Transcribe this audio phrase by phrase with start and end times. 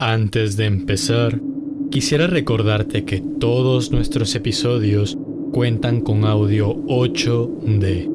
[0.00, 1.40] Antes de empezar,
[1.90, 5.18] quisiera recordarte que todos nuestros episodios
[5.52, 8.08] cuentan con audio 8D.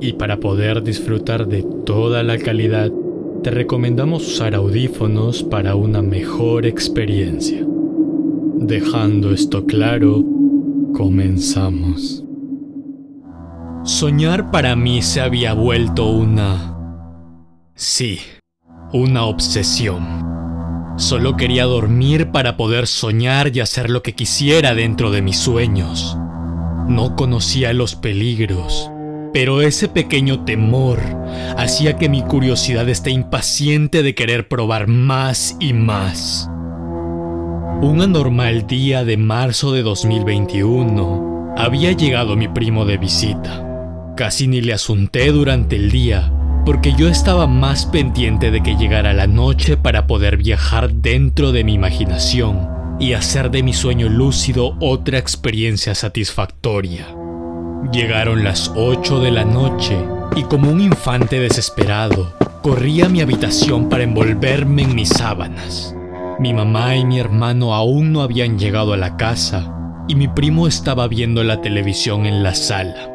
[0.00, 2.90] Y para poder disfrutar de toda la calidad,
[3.44, 7.64] te recomendamos usar audífonos para una mejor experiencia.
[8.56, 10.24] Dejando esto claro,
[10.92, 12.24] comenzamos.
[13.84, 16.76] Soñar para mí se había vuelto una...
[17.76, 18.18] Sí,
[18.92, 20.31] una obsesión.
[20.96, 26.16] Solo quería dormir para poder soñar y hacer lo que quisiera dentro de mis sueños.
[26.88, 28.90] No conocía los peligros,
[29.32, 31.00] pero ese pequeño temor
[31.56, 36.48] hacía que mi curiosidad esté impaciente de querer probar más y más.
[37.80, 43.68] Un anormal día de marzo de 2021 había llegado mi primo de visita.
[44.16, 46.31] Casi ni le asunté durante el día,
[46.64, 51.64] porque yo estaba más pendiente de que llegara la noche para poder viajar dentro de
[51.64, 52.68] mi imaginación
[53.00, 57.06] y hacer de mi sueño lúcido otra experiencia satisfactoria.
[57.92, 59.96] Llegaron las 8 de la noche
[60.36, 62.32] y como un infante desesperado,
[62.62, 65.96] corrí a mi habitación para envolverme en mis sábanas.
[66.38, 70.68] Mi mamá y mi hermano aún no habían llegado a la casa y mi primo
[70.68, 73.08] estaba viendo la televisión en la sala.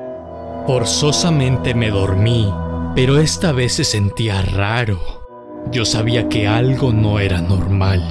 [0.68, 2.52] Forzosamente me dormí
[2.96, 5.00] pero esta vez se sentía raro.
[5.72, 8.02] Yo sabía que algo no era normal.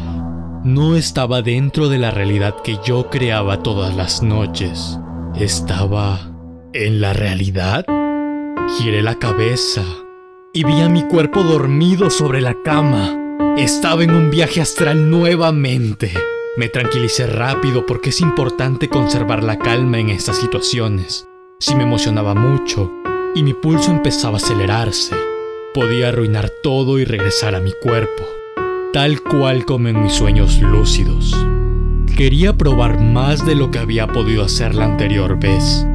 [0.65, 4.99] No estaba dentro de la realidad que yo creaba todas las noches.
[5.35, 6.33] Estaba
[6.73, 7.85] en la realidad.
[8.79, 9.83] Giré la cabeza
[10.53, 13.55] y vi a mi cuerpo dormido sobre la cama.
[13.57, 16.13] Estaba en un viaje astral nuevamente.
[16.57, 21.29] Me tranquilicé rápido porque es importante conservar la calma en estas situaciones.
[21.59, 22.91] Si me emocionaba mucho,
[23.37, 25.15] y mi pulso empezaba a acelerarse.
[25.75, 28.25] Podía arruinar todo y regresar a mi cuerpo,
[28.95, 31.37] tal cual como en mis sueños lúcidos.
[32.17, 35.87] Quería probar más de lo que había podido hacer la anterior vez.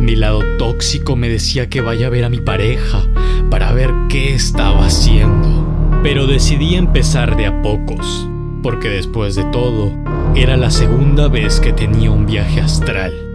[0.00, 3.06] Mi lado tóxico me decía que vaya a ver a mi pareja
[3.50, 5.66] para ver qué estaba haciendo.
[6.02, 8.28] Pero decidí empezar de a pocos,
[8.62, 9.92] porque después de todo,
[10.34, 13.31] era la segunda vez que tenía un viaje astral.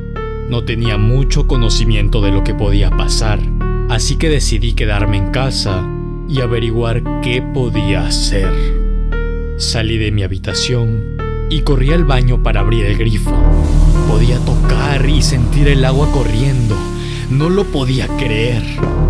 [0.49, 3.39] No tenía mucho conocimiento de lo que podía pasar,
[3.89, 5.85] así que decidí quedarme en casa
[6.29, 8.49] y averiguar qué podía hacer.
[9.57, 11.17] Salí de mi habitación
[11.49, 13.35] y corrí al baño para abrir el grifo.
[14.07, 16.77] Podía tocar y sentir el agua corriendo.
[17.29, 18.63] No lo podía creer.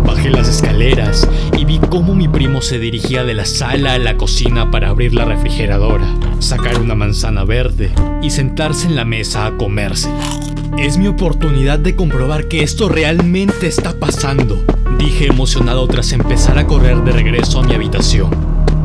[0.04, 4.16] Bajé las escaleras y vi cómo mi primo se dirigía de la sala a la
[4.16, 9.56] cocina para abrir la refrigeradora, sacar una manzana verde y sentarse en la mesa a
[9.56, 10.57] comérsela.
[10.78, 14.64] Es mi oportunidad de comprobar que esto realmente está pasando,
[14.96, 18.30] dije emocionado tras empezar a correr de regreso a mi habitación.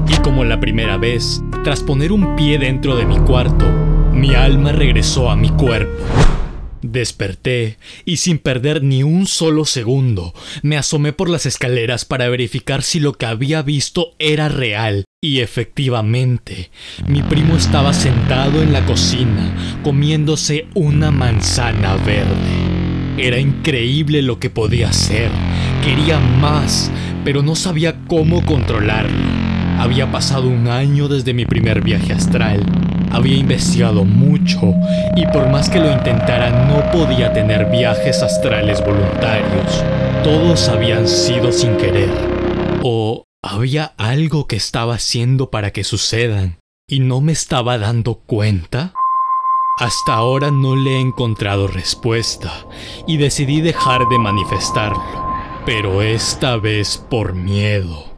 [0.08, 3.70] Y como la primera vez, tras poner un pie dentro de mi cuarto,
[4.12, 6.04] mi alma regresó a mi cuerpo.
[6.84, 10.34] Desperté y sin perder ni un solo segundo,
[10.64, 15.06] me asomé por las escaleras para verificar si lo que había visto era real.
[15.22, 16.72] Y efectivamente,
[17.08, 23.18] mi primo estaba sentado en la cocina, comiéndose una manzana verde.
[23.18, 25.32] Era increíble lo que podía hacer.
[25.86, 26.92] Quería más,
[27.24, 29.24] pero no sabía cómo controlarlo.
[29.80, 34.74] Había pasado un año desde mi primer viaje astral había investigado mucho
[35.16, 39.84] y por más que lo intentara no podía tener viajes astrales voluntarios.
[40.24, 42.10] Todos habían sido sin querer.
[42.82, 46.58] ¿O había algo que estaba haciendo para que sucedan
[46.88, 48.94] y no me estaba dando cuenta?
[49.80, 52.52] Hasta ahora no le he encontrado respuesta
[53.08, 55.28] y decidí dejar de manifestarlo,
[55.66, 58.13] pero esta vez por miedo.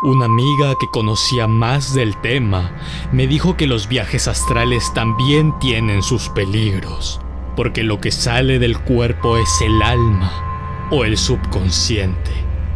[0.00, 2.70] Una amiga que conocía más del tema
[3.10, 7.20] me dijo que los viajes astrales también tienen sus peligros,
[7.56, 12.30] porque lo que sale del cuerpo es el alma o el subconsciente.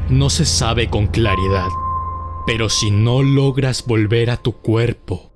[0.09, 1.69] No se sabe con claridad,
[2.44, 5.31] pero si no logras volver a tu cuerpo,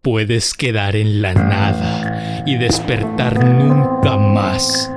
[0.00, 4.90] puedes quedar en la nada y despertar nunca más.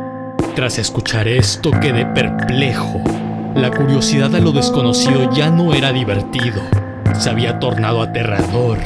[0.55, 3.03] Tras escuchar esto quedé perplejo
[3.55, 6.61] la curiosidad a lo desconocido ya no era divertido,
[7.17, 8.77] se había tornado aterrador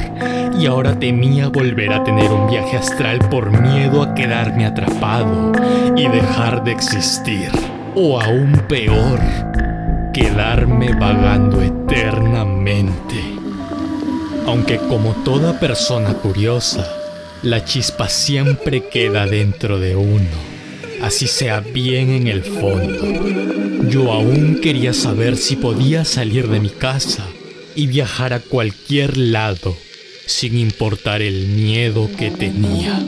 [0.58, 5.52] y ahora temía volver a tener un viaje astral por miedo a quedarme atrapado
[5.96, 7.50] y dejar de existir.
[7.96, 9.20] O aún peor,
[10.12, 13.16] quedarme vagando eternamente.
[14.46, 16.86] Aunque como toda persona curiosa,
[17.42, 20.54] la chispa siempre queda dentro de uno
[21.04, 23.63] así sea bien en el fondo.
[23.90, 27.26] Yo aún quería saber si podía salir de mi casa
[27.74, 29.76] y viajar a cualquier lado
[30.26, 33.02] sin importar el miedo que tenía.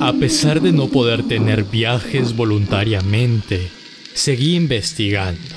[0.00, 3.68] A pesar de no poder tener viajes voluntariamente,
[4.14, 5.56] seguí investigando.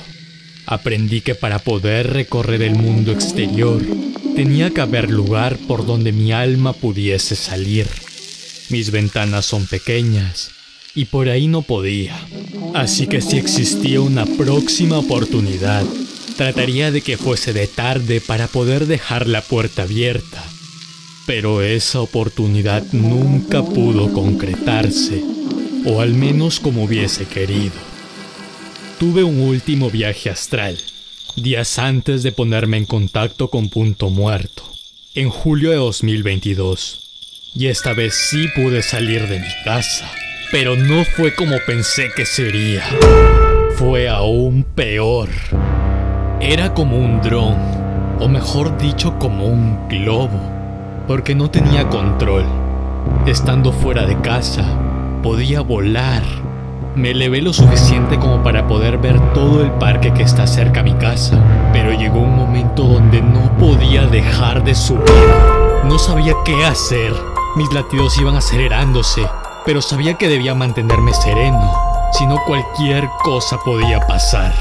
[0.66, 3.82] Aprendí que para poder recorrer el mundo exterior,
[4.34, 7.86] tenía que haber lugar por donde mi alma pudiese salir.
[8.70, 10.50] Mis ventanas son pequeñas
[10.94, 12.18] y por ahí no podía.
[12.74, 15.84] Así que si existía una próxima oportunidad,
[16.36, 20.42] trataría de que fuese de tarde para poder dejar la puerta abierta
[21.26, 25.22] pero esa oportunidad nunca pudo concretarse,
[25.86, 27.74] o al menos como hubiese querido.
[28.98, 30.78] Tuve un último viaje astral,
[31.36, 34.64] días antes de ponerme en contacto con Punto Muerto,
[35.14, 37.00] en julio de 2022,
[37.54, 40.10] y esta vez sí pude salir de mi casa,
[40.52, 42.84] pero no fue como pensé que sería.
[43.74, 45.28] Fue aún peor.
[46.40, 47.56] Era como un dron,
[48.20, 50.52] o mejor dicho como un globo
[51.06, 52.44] porque no tenía control.
[53.26, 54.64] Estando fuera de casa,
[55.22, 56.22] podía volar.
[56.94, 60.84] Me elevé lo suficiente como para poder ver todo el parque que está cerca a
[60.84, 61.38] mi casa,
[61.72, 65.02] pero llegó un momento donde no podía dejar de subir.
[65.84, 67.12] No sabía qué hacer.
[67.56, 69.22] Mis latidos iban acelerándose,
[69.64, 71.72] pero sabía que debía mantenerme sereno,
[72.12, 74.52] si no cualquier cosa podía pasar.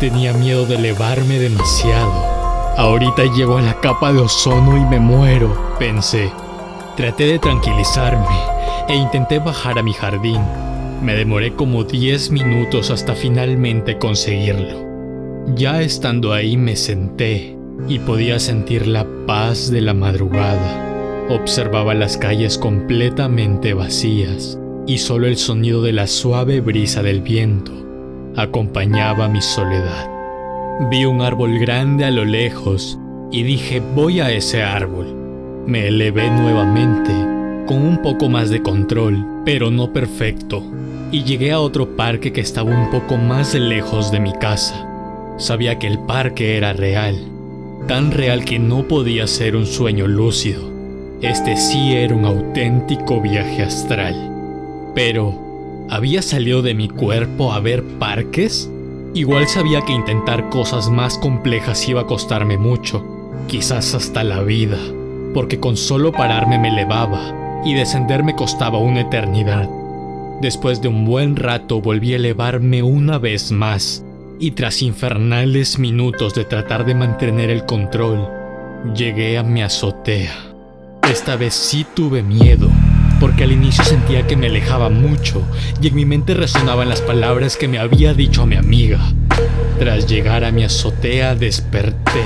[0.00, 2.38] Tenía miedo de elevarme demasiado
[2.78, 6.30] Ahorita llego a la capa de ozono y me muero, pensé.
[6.96, 8.36] Traté de tranquilizarme
[8.88, 10.40] e intenté bajar a mi jardín.
[11.02, 14.86] Me demoré como 10 minutos hasta finalmente conseguirlo.
[15.56, 17.58] Ya estando ahí me senté
[17.88, 20.87] y podía sentir la paz de la madrugada.
[21.30, 27.72] Observaba las calles completamente vacías y solo el sonido de la suave brisa del viento
[28.34, 30.08] acompañaba mi soledad.
[30.90, 32.98] Vi un árbol grande a lo lejos
[33.30, 35.06] y dije voy a ese árbol.
[35.66, 37.12] Me elevé nuevamente,
[37.66, 40.62] con un poco más de control, pero no perfecto,
[41.12, 44.88] y llegué a otro parque que estaba un poco más lejos de mi casa.
[45.36, 47.16] Sabía que el parque era real,
[47.86, 50.67] tan real que no podía ser un sueño lúcido.
[51.22, 54.14] Este sí era un auténtico viaje astral.
[54.94, 58.70] Pero, ¿había salido de mi cuerpo a ver parques?
[59.14, 63.04] Igual sabía que intentar cosas más complejas iba a costarme mucho,
[63.48, 64.78] quizás hasta la vida,
[65.34, 69.68] porque con solo pararme me elevaba y descender me costaba una eternidad.
[70.40, 74.04] Después de un buen rato volví a elevarme una vez más
[74.38, 78.28] y tras infernales minutos de tratar de mantener el control,
[78.94, 80.47] llegué a mi azotea.
[81.10, 82.68] Esta vez sí tuve miedo
[83.18, 85.42] porque al inicio sentía que me alejaba mucho
[85.80, 89.00] y en mi mente resonaban las palabras que me había dicho a mi amiga.
[89.78, 92.22] Tras llegar a mi azotea desperté.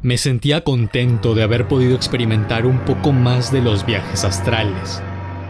[0.00, 5.02] Me sentía contento de haber podido experimentar un poco más de los viajes astrales,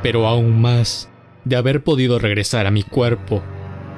[0.03, 1.09] pero aún más
[1.45, 3.43] de haber podido regresar a mi cuerpo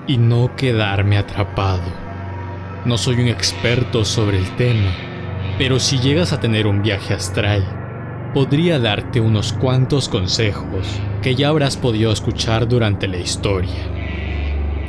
[0.07, 1.91] y no quedarme atrapado.
[2.85, 4.93] No soy un experto sobre el tema,
[5.57, 7.86] pero si llegas a tener un viaje astral,
[8.37, 10.87] podría darte unos cuantos consejos
[11.23, 13.73] que ya habrás podido escuchar durante la historia.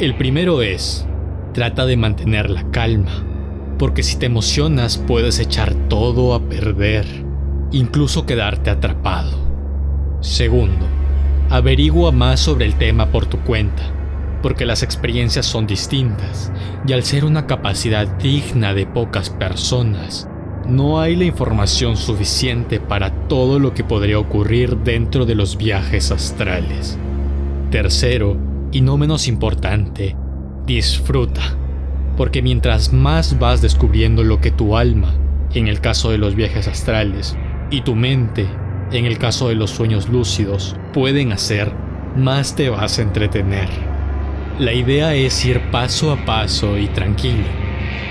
[0.01, 1.07] El primero es,
[1.53, 3.23] trata de mantener la calma,
[3.79, 7.05] porque si te emocionas puedes echar todo a perder,
[7.71, 9.37] incluso quedarte atrapado.
[10.19, 10.85] Segundo,
[11.49, 13.93] averigua más sobre el tema por tu cuenta,
[14.41, 16.51] porque las experiencias son distintas,
[16.85, 20.27] y al ser una capacidad digna de pocas personas,
[20.67, 26.11] no hay la información suficiente para todo lo que podría ocurrir dentro de los viajes
[26.11, 26.97] astrales.
[27.71, 28.37] Tercero,
[28.71, 30.15] y no menos importante,
[30.65, 31.41] disfruta,
[32.17, 35.13] porque mientras más vas descubriendo lo que tu alma,
[35.53, 37.37] en el caso de los viajes astrales,
[37.71, 38.45] y tu mente,
[38.91, 41.71] en el caso de los sueños lúcidos, pueden hacer,
[42.17, 43.69] más te vas a entretener.
[44.59, 47.66] La idea es ir paso a paso y tranquilo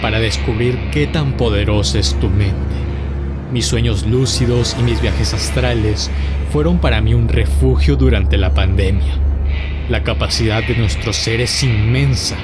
[0.06, 2.76] para descubrir qué tan poderosa es tu mente.
[3.52, 6.12] Mis sueños lúcidos y mis viajes astrales
[6.52, 9.18] fueron para mí un refugio durante la pandemia.
[9.88, 12.36] La capacidad de nuestro ser es inmensa.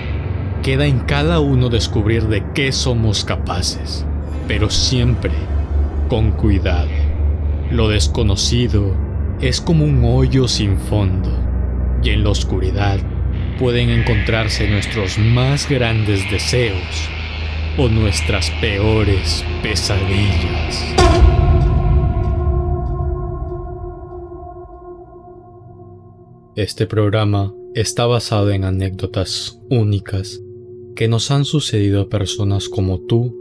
[0.64, 4.04] Queda en cada uno descubrir de qué somos capaces,
[4.48, 5.30] pero siempre
[6.08, 6.90] con cuidado.
[7.70, 8.92] Lo desconocido
[9.40, 11.30] es como un hoyo sin fondo,
[12.02, 12.98] y en la oscuridad
[13.60, 17.08] pueden encontrarse nuestros más grandes deseos
[17.78, 20.94] o nuestras peores pesadillas.
[26.54, 30.42] Este programa está basado en anécdotas únicas
[30.94, 33.34] que nos han sucedido a personas como tú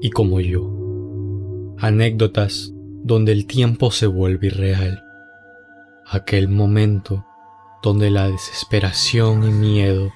[0.00, 0.68] y como yo.
[1.78, 2.72] Anécdotas
[3.04, 5.00] donde el tiempo se vuelve irreal.
[6.06, 7.24] Aquel momento
[7.84, 10.10] donde la desesperación y miedo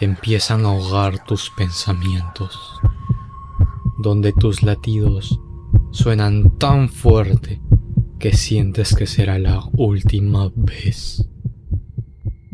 [0.00, 2.80] empiezan a ahogar tus pensamientos,
[4.02, 5.40] donde tus latidos
[5.92, 7.60] suenan tan fuerte
[8.18, 11.26] que sientes que será la última vez.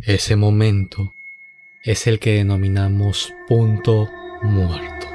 [0.02, 1.12] Ese momento
[1.82, 4.08] es el que denominamos punto
[4.42, 5.06] muerto.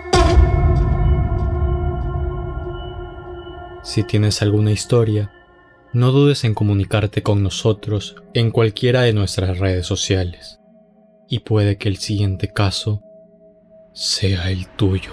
[3.83, 5.31] Si tienes alguna historia,
[5.93, 10.59] no dudes en comunicarte con nosotros en cualquiera de nuestras redes sociales.
[11.29, 13.01] Y puede que el siguiente caso
[13.93, 15.11] sea el tuyo.